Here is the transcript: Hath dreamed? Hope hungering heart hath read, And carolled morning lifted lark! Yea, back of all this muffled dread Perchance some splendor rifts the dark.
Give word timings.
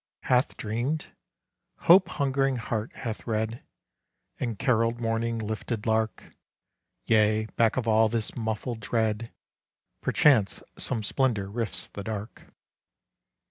Hath 0.23 0.57
dreamed? 0.57 1.11
Hope 1.81 2.09
hungering 2.09 2.55
heart 2.55 2.91
hath 2.95 3.27
read, 3.27 3.63
And 4.39 4.57
carolled 4.57 4.99
morning 4.99 5.37
lifted 5.37 5.85
lark! 5.85 6.35
Yea, 7.05 7.45
back 7.55 7.77
of 7.77 7.87
all 7.87 8.09
this 8.09 8.35
muffled 8.35 8.79
dread 8.79 9.31
Perchance 10.01 10.63
some 10.75 11.03
splendor 11.03 11.47
rifts 11.51 11.87
the 11.87 12.03
dark. 12.03 12.47